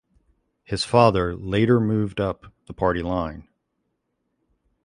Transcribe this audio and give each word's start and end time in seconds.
His 0.63 0.83
father 0.83 1.35
later 1.35 1.79
moved 1.79 2.19
up 2.19 2.51
the 2.65 2.73
party 2.73 3.03
line. 3.03 3.47